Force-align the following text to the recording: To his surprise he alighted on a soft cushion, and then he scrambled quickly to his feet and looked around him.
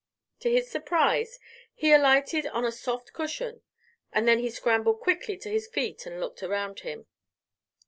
To 0.39 0.49
his 0.49 0.67
surprise 0.67 1.37
he 1.75 1.93
alighted 1.93 2.47
on 2.47 2.65
a 2.65 2.71
soft 2.71 3.13
cushion, 3.13 3.61
and 4.11 4.27
then 4.27 4.39
he 4.39 4.49
scrambled 4.49 4.99
quickly 4.99 5.37
to 5.37 5.49
his 5.51 5.67
feet 5.67 6.07
and 6.07 6.19
looked 6.19 6.41
around 6.41 6.79
him. 6.79 7.05